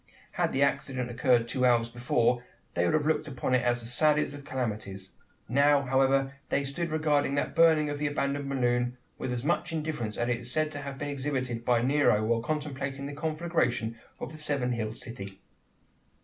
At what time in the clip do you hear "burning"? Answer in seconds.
7.43-7.87